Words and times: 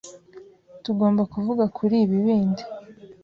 Tugomba 0.83 1.21
kuvuga 1.33 1.63
kuri 1.77 1.95
ibi 2.03 2.17
bindi. 2.25 2.63